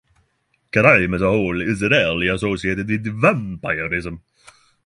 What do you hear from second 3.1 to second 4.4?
vampirism.